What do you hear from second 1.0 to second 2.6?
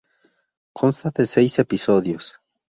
de seis episodios.